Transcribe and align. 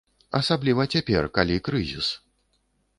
Асабліва 0.39 0.87
цяпер, 0.95 1.23
калі 1.37 1.63
крызіс. 1.69 2.13